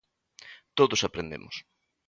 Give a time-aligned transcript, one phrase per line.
[0.77, 1.55] Todos aprendemos.